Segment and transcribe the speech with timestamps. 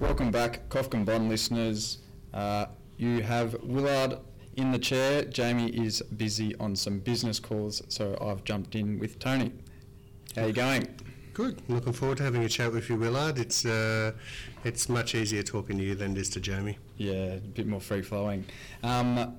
[0.00, 1.98] Welcome back, Kofkin Bond listeners.
[2.32, 2.66] Uh,
[2.96, 4.16] you have Willard
[4.56, 5.24] in the chair.
[5.24, 9.52] Jamie is busy on some business calls, so I've jumped in with Tony.
[10.34, 10.88] How are you going?
[11.34, 11.60] Good.
[11.68, 13.38] Looking forward to having a chat with you, Willard.
[13.38, 14.12] It's uh,
[14.64, 16.78] it's much easier talking to you than it is to Jamie.
[16.96, 18.46] Yeah, a bit more free flowing.
[18.82, 19.36] Um,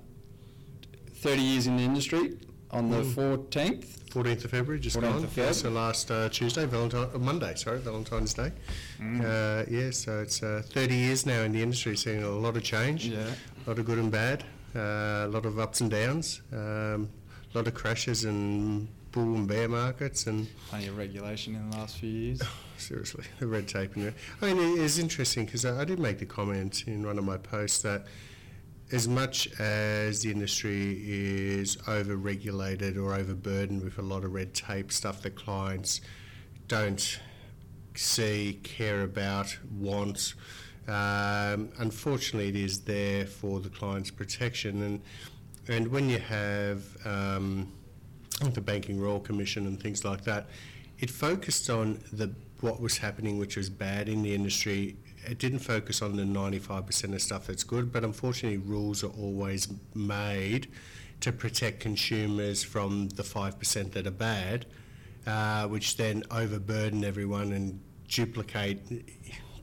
[1.15, 2.37] Thirty years in the industry
[2.71, 3.13] on the Mm.
[3.13, 3.97] fourteenth.
[4.11, 5.23] 14th of February, just 14th gone.
[5.23, 5.37] of Feb.
[5.37, 8.51] Yeah, so last uh, Tuesday, Valentine, uh, Monday, sorry, Valentine's Day.
[8.99, 9.21] Mm.
[9.21, 12.63] Uh, yeah, so it's uh, 30 years now in the industry, seeing a lot of
[12.63, 13.23] change, Yeah.
[13.65, 14.43] a lot of good and bad,
[14.75, 17.09] uh, a lot of ups and downs, um,
[17.53, 21.77] a lot of crashes and bull and bear markets, and Plenty of regulation in the
[21.77, 22.41] last few years.
[22.77, 24.13] seriously, the red tape in it.
[24.41, 27.23] I mean, it is interesting because I, I did make the comment in one of
[27.23, 28.07] my posts that
[28.91, 34.91] as much as the industry is over-regulated or overburdened with a lot of red tape
[34.91, 36.01] stuff that clients
[36.67, 37.19] don't
[37.95, 40.33] see, care about, want,
[40.87, 44.81] um, unfortunately, it is there for the client's protection.
[44.83, 45.01] And
[45.67, 47.71] and when you have um,
[48.53, 50.47] the Banking Royal Commission and things like that,
[50.99, 54.97] it focused on the what was happening, which was bad in the industry.
[55.25, 59.67] It didn't focus on the 95% of stuff that's good, but unfortunately, rules are always
[59.93, 60.67] made
[61.21, 64.65] to protect consumers from the 5% that are bad,
[65.27, 68.79] uh, which then overburden everyone and duplicate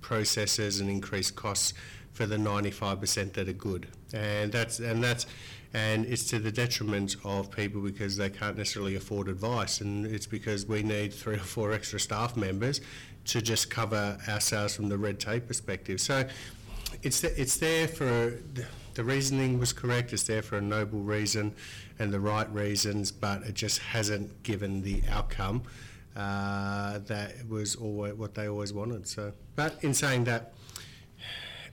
[0.01, 1.75] processes and increase costs
[2.13, 3.87] for the 95% that are good.
[4.13, 5.27] And that's and that's
[5.75, 10.27] and it's to the detriment of people because they can't necessarily afford advice and it's
[10.27, 12.81] because we need three or four extra staff members
[13.29, 16.01] to just cover ourselves from the red tape perspective.
[16.01, 16.27] So
[17.03, 18.39] it's the, it's there for
[18.95, 20.13] the reasoning was correct.
[20.13, 21.55] It's there for a noble reason
[22.01, 25.63] and the right reasons, but it just hasn't given the outcome
[26.17, 29.07] uh, that was always what they always wanted.
[29.07, 30.53] So, but in saying that,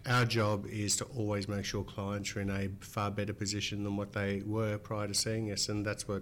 [0.05, 3.97] our job is to always make sure clients are in a far better position than
[3.97, 6.21] what they were prior to seeing us, and that's what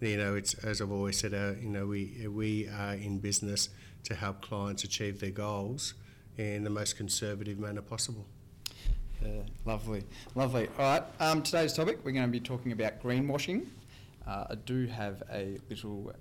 [0.00, 0.34] you know.
[0.34, 3.70] It's as I've always said, uh, you know, we we are in business
[4.04, 5.94] to help clients achieve their goals
[6.36, 8.26] in the most conservative manner possible.
[9.22, 10.04] Yeah, lovely,
[10.34, 10.68] lovely.
[10.78, 13.66] All right, um, today's topic we're going to be talking about greenwashing.
[14.26, 16.12] Uh, I do have a little.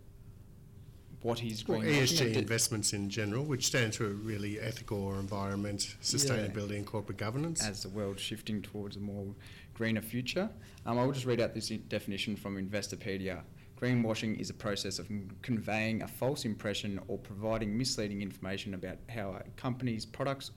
[1.22, 2.22] What is greenwashing?
[2.22, 7.18] I ESG investments in general, which stands for really ethical or environment, sustainability, and corporate
[7.18, 7.66] governance.
[7.66, 9.28] as the world's shifting towards a more
[9.74, 10.50] greener future.
[10.86, 13.42] Um, I will just read out this definition from Investopedia.
[13.84, 15.10] Greenwashing is a process of
[15.42, 20.52] conveying a false impression or providing misleading information about how a company's products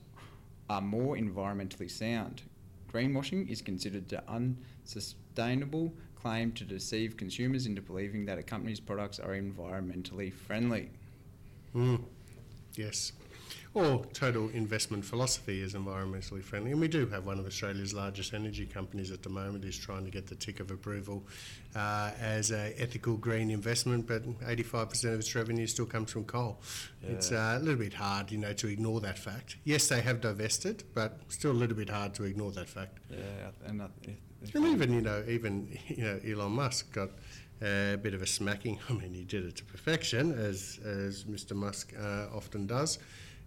[0.69, 2.43] are more environmentally sound.
[2.89, 4.55] Greenwashing is considered an
[4.85, 10.89] unsustainable claim to deceive consumers into believing that a company's products are environmentally friendly.
[11.75, 12.05] Mm.
[12.77, 13.11] Yes.
[13.73, 16.71] Or total investment philosophy is environmentally friendly.
[16.71, 20.05] And we do have one of Australia's largest energy companies at the moment is trying
[20.05, 21.23] to get the tick of approval
[21.75, 26.59] uh, as a ethical green investment, but 85% of its revenue still comes from coal.
[27.03, 29.57] It's uh, a little bit hard, you know, to ignore that fact.
[29.63, 32.97] Yes, they have divested, but still a little bit hard to ignore that fact.
[33.09, 33.17] Yeah,
[33.65, 33.87] and I,
[34.53, 37.09] And even, you know, even, you know, Elon Musk got
[37.61, 38.79] a bit of a smacking.
[38.89, 41.55] I mean, he did it to perfection, as, as Mr.
[41.55, 42.99] Musk uh, often does.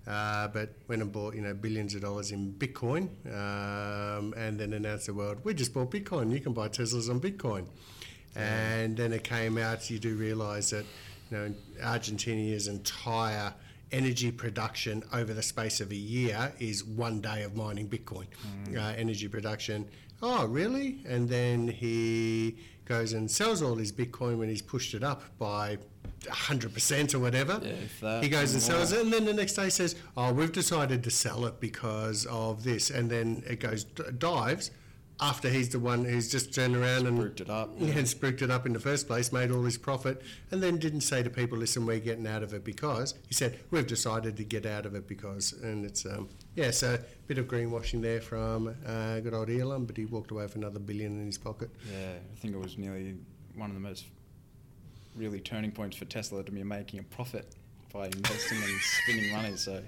[0.06, 4.72] Uh, but went and bought, you know, billions of dollars in Bitcoin um, and then
[4.72, 6.32] announced the world, we just bought Bitcoin.
[6.32, 7.66] You can buy Teslas on Bitcoin.
[8.34, 10.84] And then it came out, you do realise that,
[11.30, 13.52] you know, Argentina's entire
[13.92, 18.26] energy production over the space of a year is one day of mining Bitcoin
[18.76, 19.86] uh, energy production.
[20.22, 21.00] Oh, really?
[21.08, 25.78] And then he goes and sells all his Bitcoin when he's pushed it up by
[26.22, 27.60] 100% or whatever.
[27.62, 30.32] Yeah, if that, he goes and sells it, and then the next day says, Oh,
[30.32, 32.90] we've decided to sell it because of this.
[32.90, 34.70] And then it goes dives
[35.22, 37.98] after he's the one who's just turned around and Spruiked it up, Yeah, yeah.
[37.98, 41.02] and spruiked it up in the first place, made all his profit, and then didn't
[41.02, 44.44] say to people, "Listen, we're getting out of it because." He said, "We've decided to
[44.44, 48.22] get out of it because," and it's um, yeah, so a bit of greenwashing there
[48.22, 51.68] from uh, good old Elon, but he walked away with another billion in his pocket.
[51.92, 53.16] Yeah, I think it was nearly
[53.54, 54.06] one of the most
[55.16, 57.54] really turning points for Tesla to be making a profit
[57.92, 59.56] by investing and spending money.
[59.56, 59.82] So,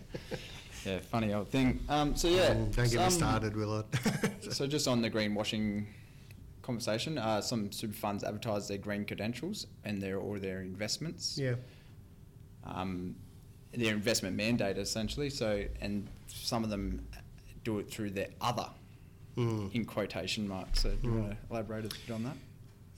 [0.84, 1.80] yeah, funny old thing.
[1.88, 3.86] Um, so yeah, Um, don't get me started, Willard.
[4.52, 5.86] So just on the greenwashing
[6.62, 11.38] conversation, uh, some super funds advertise their green credentials and their or their investments.
[11.38, 11.54] yeah,
[12.64, 13.14] um,
[13.72, 15.30] their investment mandate essentially.
[15.30, 17.06] So, and some of them
[17.64, 18.68] do it through their other
[19.36, 19.72] Mm.
[19.74, 20.80] in quotation marks.
[20.82, 21.20] So, do you Mm.
[21.20, 22.36] want to elaborate a bit on that?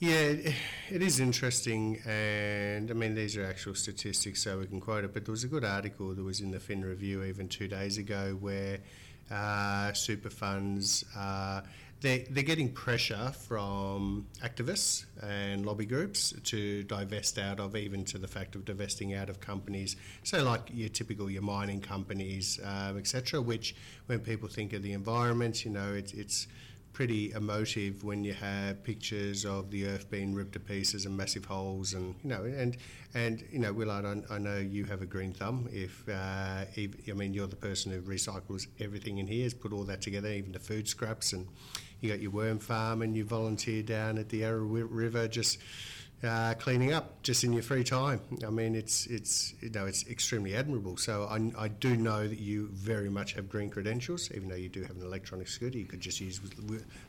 [0.04, 0.54] Yeah, it,
[0.90, 5.14] it is interesting, and I mean these are actual statistics, so we can quote it.
[5.14, 7.96] But there was a good article that was in the Fin Review even two days
[7.96, 8.80] ago, where
[9.30, 11.06] uh, super funds.
[11.16, 11.62] Uh,
[12.02, 18.18] they, they're getting pressure from activists and lobby groups to divest out of, even to
[18.18, 22.98] the fact of divesting out of companies, so like your typical your mining companies, um,
[22.98, 23.40] etc.
[23.40, 23.74] Which,
[24.04, 26.46] when people think of the environment, you know, it's it's
[26.94, 31.44] pretty emotive when you have pictures of the earth being ripped to pieces and massive
[31.44, 32.76] holes and you know and
[33.14, 35.68] and you know Willard I, I know you have a green thumb.
[35.72, 39.72] If, uh, if, I mean you're the person who recycles everything in here has put
[39.72, 41.46] all that together even the food scraps and
[42.00, 45.58] you got your worm farm and you volunteer down at the Yarra River just
[46.24, 48.20] uh, cleaning up just in your free time.
[48.46, 50.96] I mean, it's it's you know it's extremely admirable.
[50.96, 54.68] So I, I do know that you very much have green credentials, even though you
[54.68, 55.78] do have an electronic scooter.
[55.78, 56.40] You could just use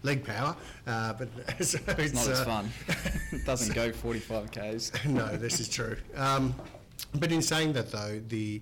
[0.03, 0.55] leg power,
[0.87, 1.29] uh, but
[1.63, 2.69] so it's, it's, not uh, as fun.
[3.31, 4.91] it doesn't go 45 k's.
[5.05, 5.97] no, this is true.
[6.15, 6.53] Um,
[7.15, 8.61] but in saying that, though, the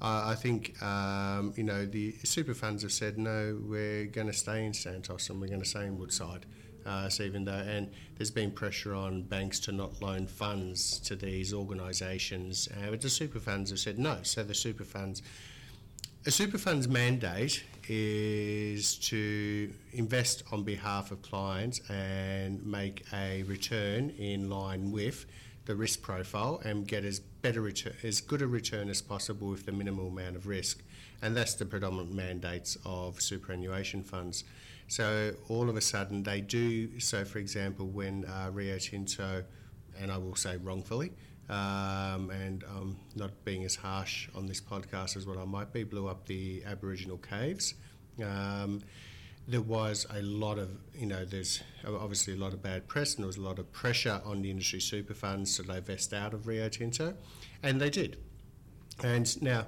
[0.00, 4.32] uh, I think um, you know the super funds have said no, we're going to
[4.32, 6.46] stay in Santos and we're going to stay in Woodside.
[6.86, 11.52] Uh, even though, and there's been pressure on banks to not loan funds to these
[11.52, 14.18] organisations, uh, but the super funds have said no.
[14.22, 15.22] So the super funds,
[16.26, 24.10] a super fund's mandate is to invest on behalf of clients and make a return
[24.18, 25.26] in line with
[25.64, 29.66] the risk profile and get as better return, as good a return as possible with
[29.66, 30.82] the minimal amount of risk,
[31.20, 34.44] and that's the predominant mandates of superannuation funds.
[34.88, 37.00] So all of a sudden they do.
[37.00, 39.44] So for example, when uh, Rio Tinto,
[39.98, 41.12] and I will say wrongfully,
[41.48, 45.84] um, and um, not being as harsh on this podcast as what I might be,
[45.84, 47.74] blew up the Aboriginal caves.
[48.22, 48.80] Um,
[49.48, 53.24] there was a lot of, you know, there's obviously a lot of bad press and
[53.24, 56.46] there was a lot of pressure on the industry super funds to divest out of
[56.46, 57.14] Rio Tinto,
[57.62, 58.18] and they did.
[59.02, 59.66] And now,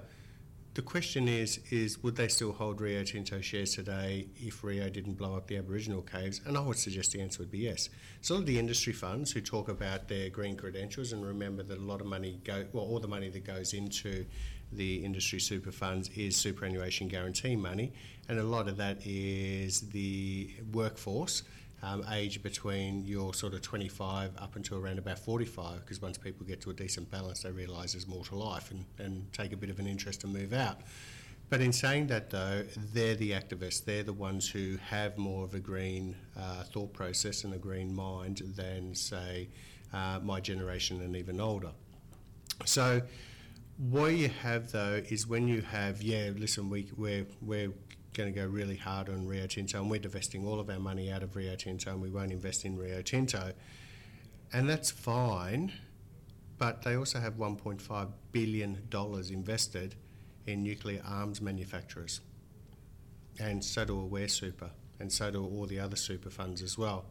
[0.74, 5.14] the question is, is would they still hold Rio Tinto shares today if Rio didn't
[5.14, 6.40] blow up the Aboriginal caves?
[6.46, 7.90] And I would suggest the answer would be yes.
[8.22, 11.82] So of the industry funds who talk about their green credentials and remember that a
[11.82, 14.26] lot of money go, well, all the money that goes into
[14.72, 17.92] the industry super funds is superannuation guarantee money,
[18.28, 21.44] and a lot of that is the workforce
[21.84, 26.46] um, age between your sort of 25 up until around about 45 because once people
[26.46, 29.56] get to a decent balance they realise there's more to life and, and take a
[29.56, 30.78] bit of an interest and move out.
[31.50, 32.64] But in saying that though,
[32.94, 37.44] they're the activists, they're the ones who have more of a green uh, thought process
[37.44, 39.48] and a green mind than say
[39.92, 41.70] uh, my generation and even older.
[42.64, 43.02] So
[43.76, 47.72] what you have though is when you have, yeah, listen, we, we're, we're
[48.14, 51.10] going to go really hard on Rio Tinto, and we're divesting all of our money
[51.10, 53.52] out of Rio Tinto, and we won't invest in Rio Tinto,
[54.52, 55.72] and that's fine.
[56.56, 59.96] But they also have 1.5 billion dollars invested
[60.46, 62.20] in nuclear arms manufacturers,
[63.38, 64.70] and so do Aware Super,
[65.00, 67.06] and so do all the other super funds as well.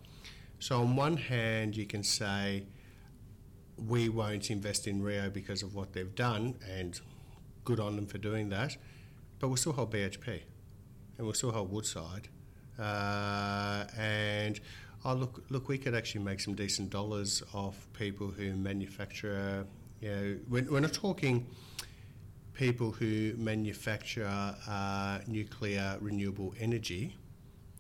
[0.60, 2.64] So on one hand, you can say
[3.76, 7.00] we won't invest in Rio because of what they've done, and
[7.66, 8.78] good on them for doing that,
[9.40, 10.44] but we'll still hold BHP
[11.18, 12.28] and we'll still hold Woodside.
[12.80, 14.60] Uh, and
[15.06, 19.66] oh, look, look, we could actually make some decent dollars off people who manufacture.
[20.02, 21.46] You know, we're, we're not talking
[22.54, 27.16] people who manufacture uh, nuclear renewable energy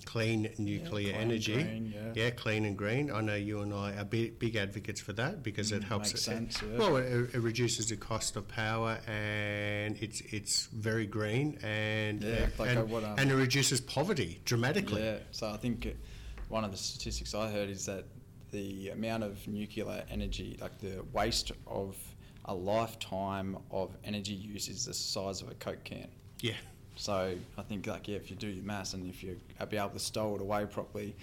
[0.03, 1.53] clean nuclear yeah, clean energy.
[1.53, 2.24] Green, yeah.
[2.24, 2.29] yeah.
[2.31, 3.12] clean and green.
[3.12, 6.13] I know you and I are big, big advocates for that because mm, it helps.
[6.13, 6.77] It, sense, yeah.
[6.77, 12.48] Well, it, it, reduces the cost of power and it's it's very green and yeah,
[12.57, 15.03] like and, what, um, and, it reduces poverty dramatically.
[15.03, 15.17] Yeah.
[15.31, 15.95] So I think
[16.50, 18.05] one of the statistics I heard is that
[18.51, 21.98] the amount of nuclear energy, like the waste of
[22.45, 26.07] a lifetime of energy use, is the size of a Coke can.
[26.39, 26.53] Yeah.
[26.95, 29.89] So I think like yeah, if you do your maths and if you be able
[29.89, 31.15] to stow it away properly,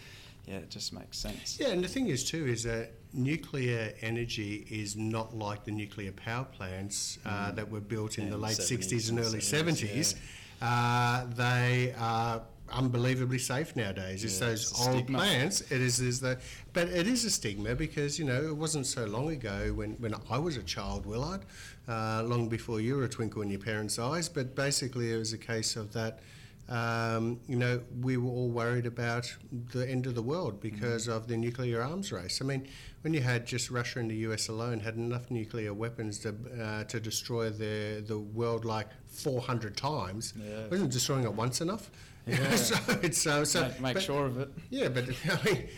[0.46, 1.58] yeah, it just makes sense.
[1.60, 6.12] Yeah, and the thing is too is that nuclear energy is not like the nuclear
[6.12, 7.56] power plants uh, mm.
[7.56, 10.14] that were built in yeah, the late 60s and early 70s.
[10.14, 10.68] Yeah.
[10.68, 14.24] Uh, they are unbelievably safe nowadays.
[14.24, 15.60] It's those it's old plants.
[15.62, 16.38] It is, is the,
[16.72, 20.14] but it is a stigma because you know it wasn't so long ago when, when
[20.30, 21.42] I was a child, Willard,
[21.88, 24.28] uh, long before you were a twinkle in your parents' eyes.
[24.28, 26.20] But basically, it was a case of that.
[26.68, 29.34] Um, you know, we were all worried about
[29.72, 31.16] the end of the world because mm.
[31.16, 32.40] of the nuclear arms race.
[32.40, 32.68] I mean,
[33.02, 36.84] when you had just Russia and the US alone had enough nuclear weapons to uh,
[36.84, 40.68] to destroy the the world like 400 times, yeah.
[40.70, 41.90] wasn't destroying it once enough?
[42.30, 42.56] Yeah.
[42.56, 44.49] so it's uh, so make, make but, sure of it.
[44.70, 45.68] Yeah, but I mean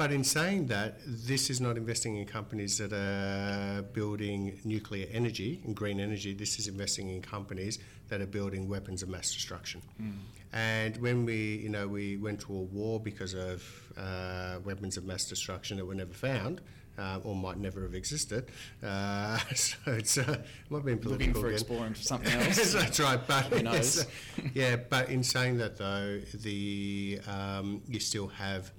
[0.00, 5.60] but in saying that, this is not investing in companies that are building nuclear energy
[5.62, 6.32] and green energy.
[6.32, 7.78] This is investing in companies
[8.08, 9.82] that are building weapons of mass destruction.
[10.00, 10.12] Mm.
[10.54, 13.62] And when we, you know, we went to a war because of
[13.98, 16.62] uh, weapons of mass destruction that were never found,
[17.00, 18.46] uh, or might never have existed.
[18.82, 21.52] Uh, so it's uh, might be political Looking for again.
[21.54, 22.72] exploring for something else.
[22.72, 24.06] That's right, but Who knows?
[24.54, 28.70] yeah, but in saying that though, the um, you still have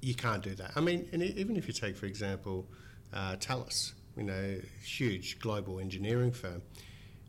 [0.00, 0.72] you can't do that.
[0.74, 2.66] I mean, and even if you take, for example,
[3.12, 6.62] uh, Thales, you know, huge global engineering firm,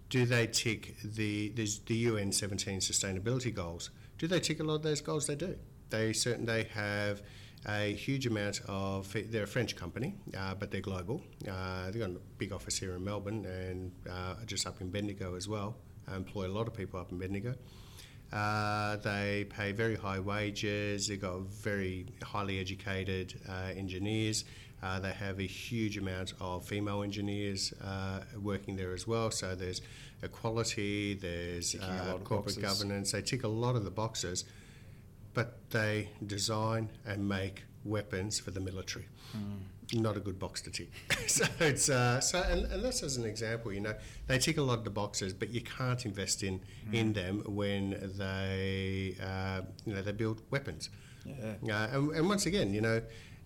[0.10, 3.90] do they tick the the UN 17 sustainability goals?
[4.18, 5.28] Do they tick a lot of those goals?
[5.28, 5.56] They do.
[5.90, 7.22] They certainly they have
[7.67, 9.15] a huge amount of.
[9.32, 11.22] They're a French company, uh, but they're global.
[11.50, 15.36] Uh, they've got a big office here in Melbourne and uh, just up in Bendigo
[15.36, 15.75] as well.
[16.08, 17.55] I employ a lot of people up in Bendigo.
[18.32, 21.08] Uh, they pay very high wages.
[21.08, 24.46] They've got very highly educated uh, engineers.
[24.82, 29.32] Uh, they have a huge amount of female engineers uh, working there as well.
[29.32, 29.82] So there's
[30.24, 31.75] equality, there's
[32.24, 32.58] corporate boxes.
[32.58, 33.12] governance.
[33.12, 34.46] They tick a lot of the boxes,
[35.34, 39.08] but they design and make weapons for the military
[39.94, 40.90] not a good box to tick.
[41.28, 43.74] so it's uh, so, and, and that's as an example.
[43.74, 43.94] You know,
[44.28, 46.62] they tick a lot of the boxes, but you can't invest in
[46.92, 50.90] in them when they uh, you know they build weapons.
[51.25, 51.84] Yeah.
[51.84, 53.02] Uh, and, and once again, you know,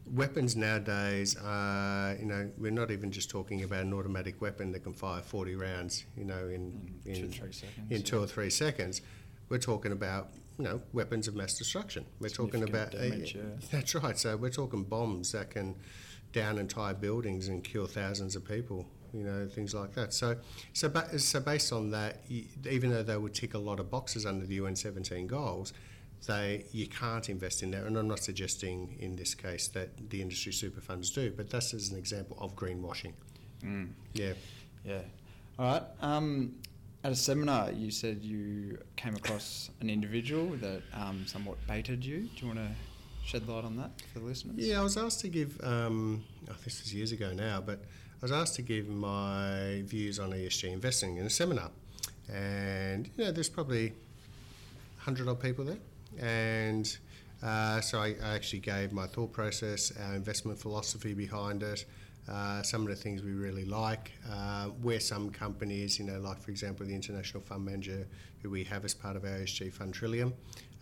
[0.07, 4.79] weapons nowadays, uh, you know, we're not even just talking about an automatic weapon that
[4.79, 8.25] can fire 40 rounds, you know, in, In two, in, three seconds, in two or
[8.25, 9.01] three seconds.
[9.49, 12.05] We're talking about, you know, weapons of mass destruction.
[12.19, 13.41] We're talking about, uh, yeah.
[13.71, 14.17] that's right.
[14.17, 15.75] So we're talking bombs that can
[16.33, 18.87] down entire buildings and kill thousands of people.
[19.13, 20.13] You know things like that.
[20.13, 20.35] So,
[20.73, 22.23] so, ba- so based on that,
[22.69, 25.71] even though they would tick a lot of boxes under the UN 17 goals,
[26.27, 27.83] they you can't invest in that.
[27.83, 31.73] And I'm not suggesting in this case that the industry super funds do, but that's
[31.73, 33.13] as an example of greenwashing.
[33.63, 33.89] Mm.
[34.13, 34.33] Yeah.
[34.83, 35.01] Yeah.
[35.57, 35.83] All right.
[36.01, 36.55] Um,
[37.07, 42.23] at a seminar, you said you came across an individual that um, somewhat baited you.
[42.23, 42.67] Do you want to
[43.25, 44.57] shed light on that for the listeners?
[44.57, 45.57] Yeah, I was asked to give.
[45.63, 50.19] Um, oh, this was years ago now, but I was asked to give my views
[50.19, 51.71] on ESG investing in a seminar,
[52.29, 53.93] and you know, there's probably
[54.97, 55.77] hundred odd people there,
[56.19, 56.97] and
[57.41, 61.85] uh, so I, I actually gave my thought process, our investment philosophy behind it.
[62.29, 66.41] Uh, some of the things we really like, uh, where some companies, you know, like
[66.41, 68.05] for example the International Fund Manager,
[68.41, 70.33] who we have as part of our ESG fund Trillium,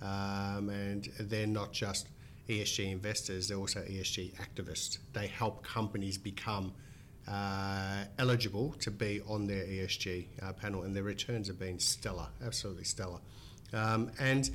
[0.01, 2.07] um, and they're not just
[2.49, 4.97] ESG investors, they're also ESG activists.
[5.13, 6.73] They help companies become
[7.27, 12.27] uh, eligible to be on their ESG uh, panel, and their returns have been stellar,
[12.43, 13.19] absolutely stellar.
[13.73, 14.49] Um, and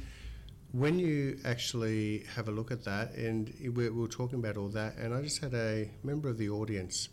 [0.73, 4.69] when you actually have a look at that, and we we were talking about all
[4.69, 7.09] that, and I just had a member of the audience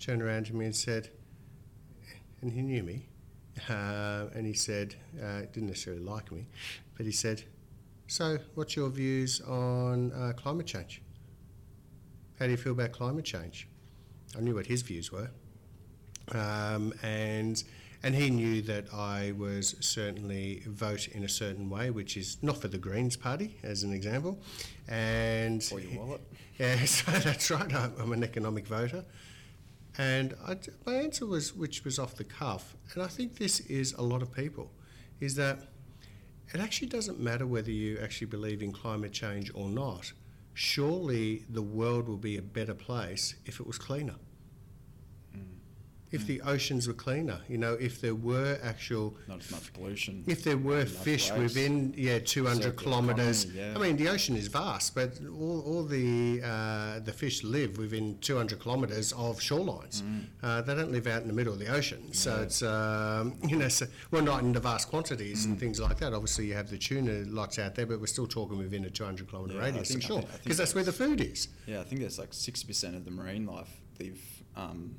[0.00, 1.10] turn around to me and said,
[2.40, 3.06] and he knew me,
[3.68, 6.46] uh, and he said, uh, didn't necessarily like me,
[6.96, 7.44] but he said,
[8.06, 11.02] so what's your views on uh, climate change?
[12.38, 13.68] How do you feel about climate change?
[14.36, 15.30] I knew what his views were,
[16.32, 17.62] um, and
[18.02, 22.60] and he knew that I was certainly vote in a certain way, which is not
[22.60, 24.40] for the Greens Party, as an example,
[24.88, 26.20] and Or your wallet.
[26.58, 27.72] yeah, so that's right.
[27.72, 29.04] I'm, I'm an economic voter.
[29.98, 33.92] And I, my answer was, which was off the cuff, and I think this is
[33.92, 34.72] a lot of people,
[35.20, 35.60] is that
[36.52, 40.12] it actually doesn't matter whether you actually believe in climate change or not.
[40.54, 44.16] Surely the world will be a better place if it was cleaner.
[46.12, 50.24] If the oceans were cleaner, you know, if there were actual Not as much pollution.
[50.26, 53.74] if there were fish within yeah 200 kilometres, economy, yeah.
[53.78, 58.18] I mean the ocean is vast, but all, all the uh, the fish live within
[58.20, 60.02] 200 kilometres of shorelines.
[60.42, 62.42] Uh, they don't live out in the middle of the ocean, so Mm.
[62.42, 65.50] It's um, you know so, well not in the vast quantities Mm.
[65.50, 66.12] and things like that.
[66.12, 69.28] Obviously you have the tuna lots out there, but we're still talking within a 200
[69.30, 71.48] kilometre Yeah, radius think- for sure, think- I think because that's where the food is.
[71.66, 74.20] Yeah, I think there's like 60% of the marine life live
[74.56, 74.96] um,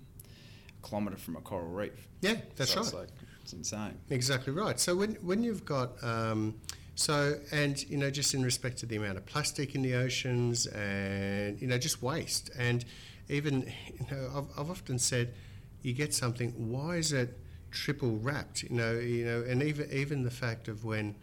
[0.84, 2.08] kilometre from a coral reef.
[2.22, 2.86] Yeah, that's so right.
[2.86, 3.10] It's, like,
[3.42, 3.98] it's insane.
[4.10, 4.80] Exactly right.
[4.80, 6.56] So when when you've got um,
[6.96, 10.68] so and you know just in respect to the amount of plastic in the oceans
[10.68, 12.86] and you know just waste and
[13.30, 15.34] even you know I've, I've often said
[15.82, 17.40] you get something why is it
[17.72, 21.16] triple wrapped you know you know and even even the fact of when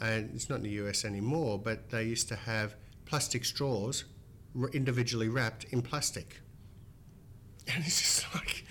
[0.00, 4.04] and it's not in the US anymore but they used to have plastic straws
[4.72, 6.40] individually wrapped in plastic
[7.74, 8.64] and it's just like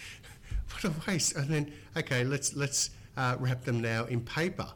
[0.82, 4.68] what a waste and then okay let's let's uh, wrap them now in paper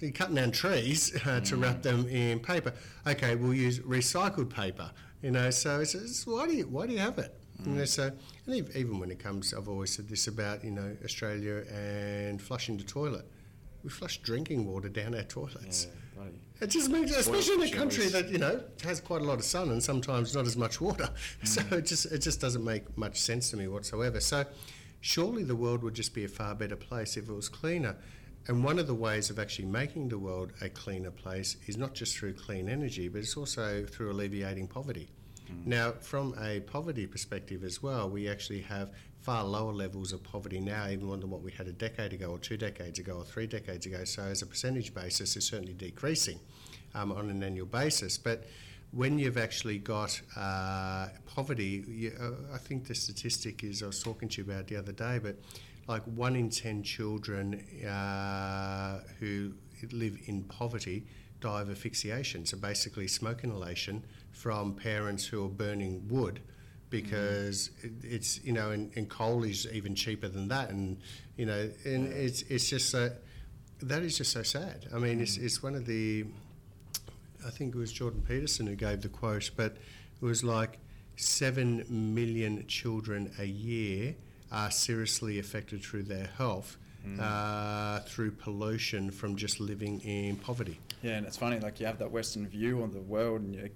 [0.00, 2.72] you're cutting down trees uh, to wrap them in paper
[3.06, 4.90] okay we'll use recycled paper
[5.22, 7.32] You know, so it's, it's why do you why do you have it?
[7.64, 8.10] You know, so
[8.46, 12.42] and ev- even when it comes, I've always said this about you know Australia and
[12.42, 13.24] flushing the toilet.
[13.82, 15.86] We flush drinking water down our toilets.
[16.14, 16.40] bloody.
[16.60, 19.44] It just makes, especially in a country that you know has quite a lot of
[19.44, 21.08] sun and sometimes not as much water.
[21.44, 24.20] So it just it just doesn't make much sense to me whatsoever.
[24.20, 24.44] So
[25.04, 27.94] surely the world would just be a far better place if it was cleaner.
[28.48, 31.92] And one of the ways of actually making the world a cleaner place is not
[31.92, 35.10] just through clean energy, but it's also through alleviating poverty.
[35.66, 40.58] Now, from a poverty perspective as well, we actually have far lower levels of poverty
[40.58, 43.46] now, even than what we had a decade ago, or two decades ago, or three
[43.46, 44.04] decades ago.
[44.04, 46.40] So, as a percentage basis, it's certainly decreasing
[46.94, 48.16] um, on an annual basis.
[48.16, 48.46] But
[48.94, 54.02] when you've actually got uh, poverty, you, uh, I think the statistic is I was
[54.02, 55.36] talking to you about the other day, but
[55.88, 59.52] like one in ten children uh, who
[59.92, 61.06] live in poverty
[61.40, 66.40] die of asphyxiation, so basically smoke inhalation from parents who are burning wood
[66.88, 70.98] because it, it's you know and, and coal is even cheaper than that and
[71.36, 73.22] you know and it's it's just that
[73.82, 74.86] that is just so sad.
[74.94, 76.24] I mean it's it's one of the
[77.46, 79.76] I think it was Jordan Peterson who gave the quote, but
[80.20, 80.78] it was like
[81.16, 84.16] seven million children a year
[84.50, 86.78] are seriously affected through their health
[87.20, 90.78] uh, through pollution from just living in poverty.
[91.02, 93.70] Yeah, and it's funny, like you have that Western view on the world, and you,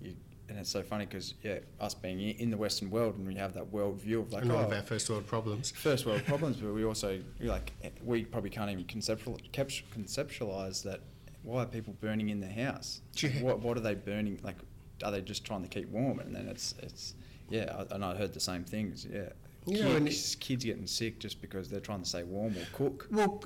[0.00, 0.14] you
[0.48, 3.52] and it's so funny because yeah, us being in the Western world, and we have
[3.54, 5.70] that world view of like a lot oh, of our first world problems.
[5.72, 7.72] first world problems, but we also like
[8.02, 11.00] we probably can't even conceptual, conceptualize that.
[11.42, 13.00] Why are people burning in their house?
[13.22, 14.38] Like, what what are they burning?
[14.42, 14.56] Like,
[15.04, 16.20] are they just trying to keep warm?
[16.20, 17.14] And then it's it's
[17.48, 19.06] yeah, I, and I heard the same things.
[19.12, 19.30] Yeah,
[19.66, 22.66] You know, and kids, kids getting sick just because they're trying to stay warm or
[22.72, 23.08] cook.
[23.10, 23.42] Well,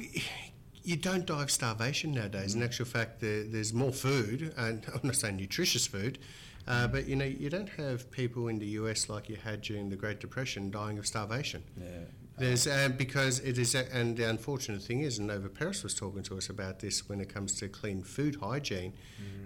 [0.82, 2.54] you don't die of starvation nowadays.
[2.54, 6.18] In actual fact, there, there's more food, and I'm not saying nutritious food,
[6.68, 9.88] uh, but you know, you don't have people in the US like you had during
[9.88, 11.62] the Great Depression dying of starvation.
[11.80, 12.00] Yeah,
[12.36, 16.22] There's because it is, a, and the unfortunate thing is, and Nova Peris was talking
[16.24, 18.92] to us about this when it comes to clean food hygiene.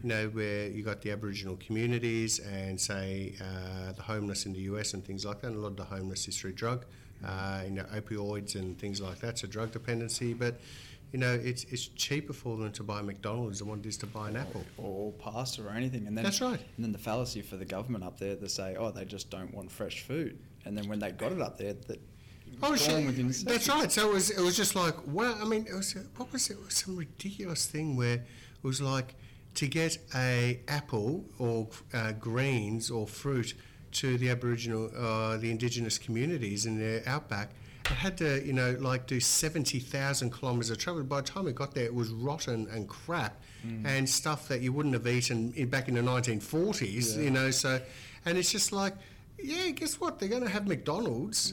[0.02, 4.60] You know, where you got the Aboriginal communities and say uh, the homeless in the
[4.60, 5.48] US and things like that.
[5.48, 6.86] And a lot of the homeless is through drug,
[7.24, 9.38] uh, you know, opioids and things like that.
[9.38, 10.58] So drug dependency, but.
[11.10, 14.06] You know, it's, it's cheaper for them to buy McDonald's than what it is to
[14.06, 14.62] buy an apple.
[14.76, 16.06] or, or pasta or anything.
[16.06, 16.60] And then That's right.
[16.76, 19.54] And then the fallacy for the government up there, they say, oh, they just don't
[19.54, 20.38] want fresh food.
[20.66, 21.98] And then when they got it up there, that
[22.62, 22.94] Oh, shit.
[23.44, 23.90] That's right.
[23.92, 26.54] So it was, it was just like, well, I mean, it was, what was it?
[26.54, 28.22] It was some ridiculous thing where it
[28.62, 29.14] was like
[29.54, 33.54] to get a apple or uh, greens or fruit
[33.92, 37.50] to the Aboriginal, uh, the Indigenous communities in the outback.
[37.87, 41.02] It had to, you know, like do 70,000 kilometres of travel.
[41.04, 43.40] By the time it got there, it was rotten and crap
[43.87, 47.50] and stuff that you wouldn't have eaten in, back in the 1940s, you know.
[47.50, 47.80] So,
[48.24, 48.94] and it's just like,
[49.42, 50.18] yeah, guess what?
[50.18, 51.53] They're going to have McDonald's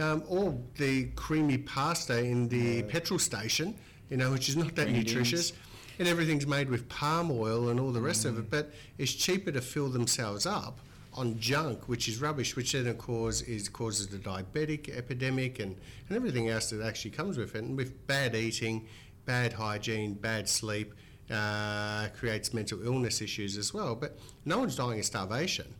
[0.00, 3.74] um, or the creamy pasta in the petrol station,
[4.10, 5.52] you know, which is not that nutritious.
[5.98, 8.50] And everything's made with palm oil and all the rest of it.
[8.50, 10.80] But it's cheaper to fill themselves up
[11.14, 15.76] on junk, which is rubbish, which then of course is causes the diabetic epidemic and,
[16.08, 17.64] and everything else that actually comes with it.
[17.64, 18.86] And with bad eating,
[19.24, 20.92] bad hygiene, bad sleep,
[21.30, 23.94] uh, creates mental illness issues as well.
[23.94, 25.74] But no one's dying of starvation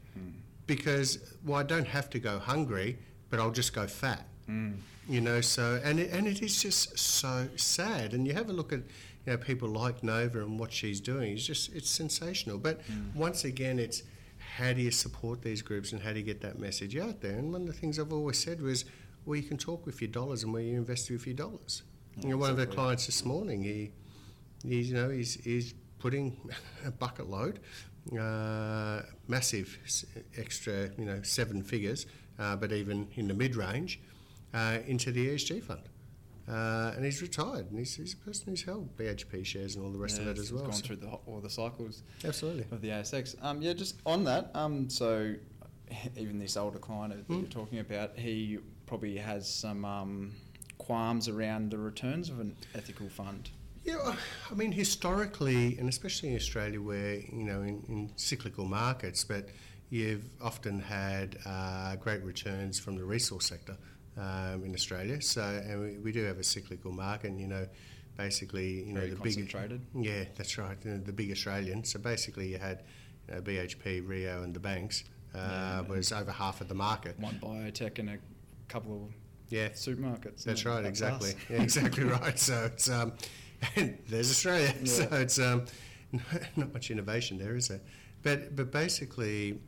[0.67, 2.99] because well, I don't have to go hungry,
[3.31, 4.27] but I'll just go fat.
[4.49, 4.77] Mm.
[5.09, 8.13] You know, so and it, and it is just so sad.
[8.13, 11.33] And you have a look at you know people like Nova and what she's doing.
[11.33, 12.59] It's just it's sensational.
[12.59, 13.15] But mm.
[13.15, 14.03] once again, it's
[14.57, 17.33] how do you support these groups and how do you get that message out there?
[17.33, 18.85] And one of the things I've always said was,
[19.25, 21.83] well, you can talk with your dollars and where you invest with your dollars.
[22.21, 23.93] you know, one of our clients this morning, he,
[24.67, 26.37] he's you know he's he's putting
[26.85, 27.61] a bucket load,
[28.19, 29.79] uh, massive
[30.37, 32.07] extra you know seven figures,
[32.39, 34.01] uh, but even in the mid range,
[34.55, 35.83] uh, into the ESG fund.
[36.49, 39.91] Uh, and he's retired, and he's, he's a person who's held BHP shares and all
[39.91, 40.65] the rest yeah, of it as well.
[40.67, 42.67] He's gone so- through the, all the cycles absolutely.
[42.71, 43.35] of the ASX.
[43.43, 44.53] Um, yeah, just on that.
[44.55, 45.35] Um, so
[46.17, 47.41] even this older client that Hmm.
[47.41, 50.35] you're talking about, he probably has some um,
[50.79, 53.51] qualms around the returns of an ethical fund.
[53.87, 54.17] Yeah,
[54.51, 59.49] I mean, historically, and especially in Australia, where you know, in, in cyclical markets, but
[59.91, 63.77] you've often had uh, great returns from the resource sector
[64.19, 65.23] um, in Australia.
[65.23, 67.67] So, and we, we do have a cyclical market, and you know,
[68.17, 69.81] basically, you know, Very the big, concentrated.
[69.95, 71.85] yeah, that's right, you know, the big Australian.
[71.85, 72.83] So basically, you had
[73.29, 77.19] you know, BHP, Rio, and the banks uh, Yeah, was over half of the market.
[77.21, 78.19] One biotech and a
[78.69, 79.13] couple of
[79.49, 80.45] Yeah, supermarkets.
[80.45, 81.35] That's right, exactly.
[81.49, 82.39] Yeah, exactly right.
[82.39, 83.13] So it's um,
[83.77, 84.87] and there's Australia.
[84.87, 85.67] So it's um,
[86.57, 87.81] not much innovation there, is there?
[88.23, 89.61] But but basically,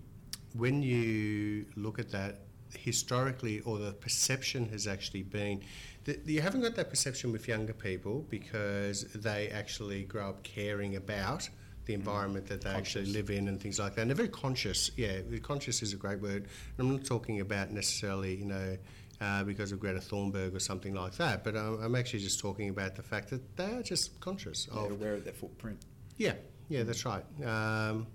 [0.54, 2.40] when you look at that,
[2.76, 5.62] historically, or the perception has actually been
[6.04, 10.96] that you haven't got that perception with younger people because they actually grow up caring
[10.96, 11.48] about
[11.84, 12.96] the environment that they Conscious.
[13.02, 14.02] actually live in and things like that.
[14.02, 14.90] And they're very conscious.
[14.96, 16.46] Yeah, conscious is a great word.
[16.76, 18.76] And I'm not talking about necessarily, you know,
[19.20, 22.68] uh, because of Greta Thunberg or something like that, but I'm, I'm actually just talking
[22.68, 25.78] about the fact that they are just conscious They're of aware of their footprint.
[26.16, 26.34] yeah,
[26.68, 27.24] yeah, that's right.
[27.44, 28.06] Um,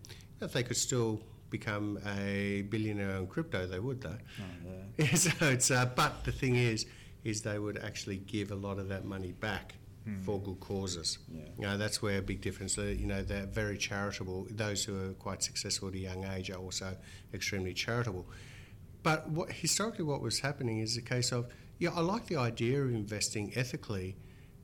[0.42, 4.18] if they could still become a billionaire on crypto, they would, though.
[4.40, 4.44] Oh,
[4.98, 6.86] Yeah, so it's, uh, but the thing is,
[7.24, 9.76] is they would actually give a lot of that money back
[10.26, 11.20] for good causes.
[11.32, 11.44] Yeah.
[11.58, 12.78] You know, that's where a big difference.
[12.78, 14.48] uh, You know, they're very charitable.
[14.52, 16.98] Those who are quite successful at a young age are also
[17.34, 18.28] extremely charitable.
[19.04, 22.82] But what historically, what was happening is a case of, yeah, I like the idea
[22.82, 24.16] of investing ethically,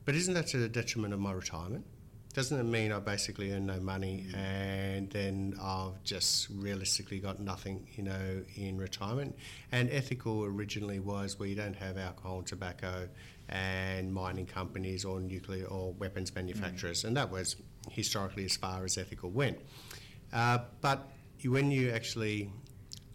[0.06, 1.84] but isn't that to the detriment of my retirement?
[2.32, 7.88] Doesn't it mean I basically earn no money and then I've just realistically got nothing,
[7.96, 9.36] you know, in retirement?
[9.72, 13.08] And ethical originally was where you don't have alcohol and tobacco
[13.48, 17.56] and mining companies or nuclear or weapons manufacturers, and that was
[17.90, 19.58] historically as far as ethical went.
[20.32, 21.10] Uh, but
[21.44, 22.52] when you actually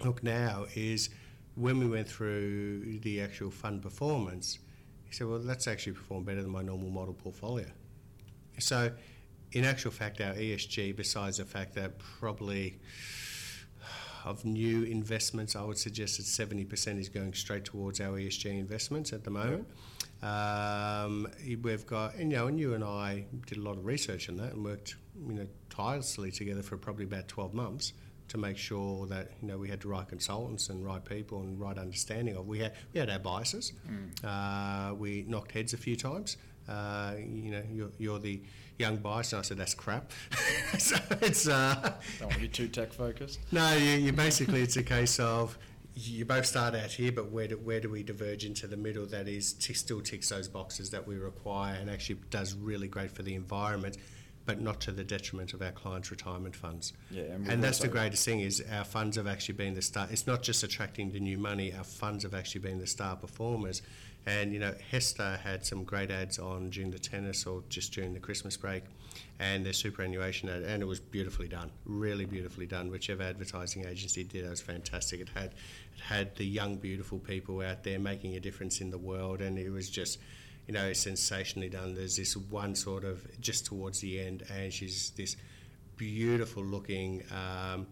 [0.04, 1.10] look now, is
[1.56, 4.60] when we went through the actual fund performance,
[5.06, 7.68] he said, well, that's actually performed better than my normal model portfolio.
[8.60, 8.92] So,
[9.52, 12.80] in actual fact, our ESG, besides the fact that probably
[14.26, 19.14] of new investments, I would suggest that 70% is going straight towards our ESG investments
[19.14, 19.68] at the moment.
[20.24, 21.28] Um,
[21.62, 24.38] we've got, and, you know, and you and I did a lot of research on
[24.38, 24.96] that and worked,
[25.28, 27.94] you know, tirelessly together for probably about 12 months
[28.28, 31.60] to make sure that you know we had the right consultants and right people and
[31.60, 32.48] right understanding of.
[32.48, 33.74] We had we had our biases.
[34.24, 36.38] Uh, we knocked heads a few times.
[36.68, 38.42] Uh, you know, you're, you're the
[38.80, 40.12] young bias, and I said that's crap.
[40.80, 43.40] so it's uh, Don't want to be too tech focused.
[43.52, 45.58] no, you, you basically it's a case of
[45.94, 49.06] you both start out here, but where do, where do we diverge into the middle
[49.06, 53.12] that is t- still ticks those boxes that we require and actually does really great
[53.12, 53.98] for the environment,
[54.46, 56.94] but not to the detriment of our clients' retirement funds.
[57.10, 60.08] Yeah, and And that's the greatest thing is our funds have actually been the star.
[60.12, 61.74] It's not just attracting the new money.
[61.74, 63.82] Our funds have actually been the star performers.
[64.26, 68.14] And you know, HESTA had some great ads on during the tennis or just during
[68.14, 68.84] the Christmas break,
[69.40, 72.90] and their superannuation ad, and it was beautifully done, really beautifully done.
[72.90, 75.20] Whichever advertising agency did, it was fantastic.
[75.20, 75.54] It had
[75.96, 79.60] it had the young, beautiful people out there making a difference in the world, and
[79.60, 80.18] it was just
[80.68, 81.94] you know, sensationally done.
[81.94, 85.38] There's this one sort of just towards the end, and she's this
[85.98, 87.88] beautiful looking, um,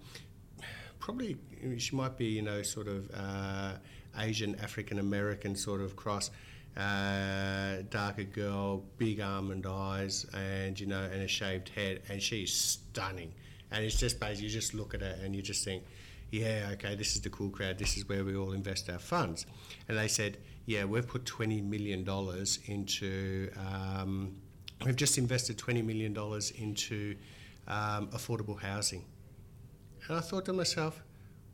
[1.00, 1.38] probably
[1.78, 3.74] she might be, you know, sort of uh,
[4.18, 6.32] Asian African American sort of cross.
[6.76, 12.52] Uh, darker girl, big almond eyes, and you know, and a shaved head, and she's
[12.52, 13.32] stunning.
[13.72, 15.84] And it's just basically you just look at her and you just think,
[16.34, 17.78] yeah, okay, this is the cool crowd.
[17.78, 19.46] This is where we all invest our funds.
[19.88, 23.52] And they said, yeah, we've put twenty million dollars into.
[23.70, 24.36] Um,
[24.84, 27.16] we've just invested twenty million dollars into
[27.68, 29.06] um, affordable housing.
[30.08, 31.04] And I thought to myself,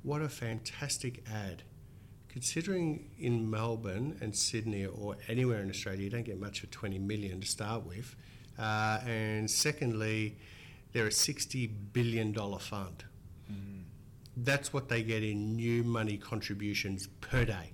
[0.04, 1.63] what a fantastic ad.
[2.30, 7.00] Considering in Melbourne and Sydney or anywhere in Australia, you don't get much for 20
[7.00, 8.15] million to start with.
[8.58, 10.38] Uh, and secondly,
[10.94, 13.04] they're a $60 billion fund.
[14.43, 17.73] That's what they get in new money contributions per day.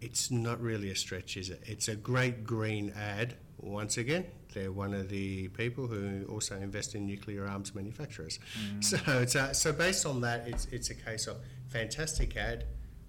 [0.00, 1.62] It's not really a stretch, is it?
[1.64, 3.36] It's a great green ad.
[3.58, 8.38] Once again, they're one of the people who also invest in nuclear arms manufacturers.
[8.58, 8.84] Mm.
[8.84, 12.64] So it's a, so based on that, it's it's a case of fantastic ad,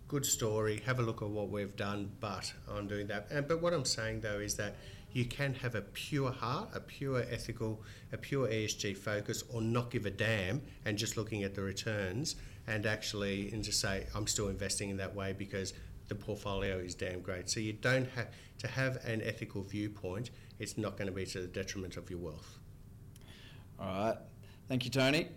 [0.07, 0.81] good story.
[0.85, 3.27] Have a look at what we've done, but on doing that.
[3.31, 4.75] And but what I'm saying though is that
[5.15, 9.89] you can have a pure heart, a pure ethical, a pure ESG focus, or not
[9.89, 12.35] give a damn and just looking at the returns
[12.67, 15.73] and actually and just say I'm still investing in that way because
[16.09, 17.49] the portfolio is damn great.
[17.49, 20.31] So you don't have to have an ethical viewpoint.
[20.59, 22.59] It's not going to be to the detriment of your wealth.
[23.79, 24.17] All right.
[24.67, 25.29] Thank you, Tony.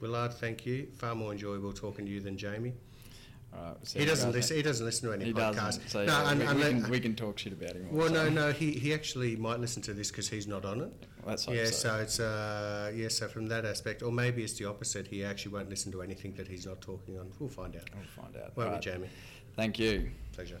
[0.00, 0.88] Willard, thank you.
[0.96, 2.72] Far more enjoyable talking to you than Jamie.
[3.52, 3.74] Right.
[3.94, 4.56] we'll He doesn't listen.
[4.56, 5.88] He doesn't listen to any He podcasts.
[5.88, 7.88] So no, yeah, we, we, can, we can talk shit about him.
[7.90, 8.28] well, also.
[8.28, 8.52] no, no.
[8.52, 10.92] He, he actually might listen to this because he's not on it.
[11.26, 11.70] Let's hope Yeah, so.
[11.70, 13.08] so it's uh, yeah.
[13.08, 15.06] So from that aspect, or maybe it's the opposite.
[15.06, 17.30] He actually won't listen to anything that he's not talking on.
[17.38, 17.90] We'll find out.
[17.94, 18.56] We'll find out.
[18.56, 18.80] Won't All we.
[18.80, 19.08] Jamie?
[19.56, 20.10] Thank you.
[20.32, 20.60] Pleasure.